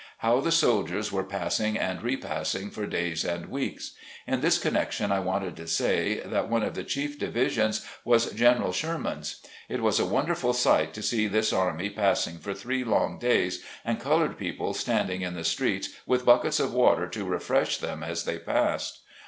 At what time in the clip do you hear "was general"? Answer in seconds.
8.03-8.71